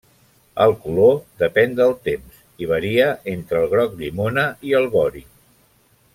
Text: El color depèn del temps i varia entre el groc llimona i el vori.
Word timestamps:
El 0.63 0.71
color 0.85 1.11
depèn 1.43 1.75
del 1.79 1.93
temps 2.09 2.39
i 2.65 2.71
varia 2.73 3.11
entre 3.35 3.61
el 3.67 3.71
groc 3.75 3.95
llimona 4.01 4.47
i 4.71 4.75
el 4.81 4.91
vori. 4.97 5.23